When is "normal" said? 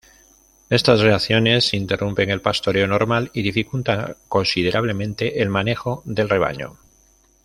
2.87-3.29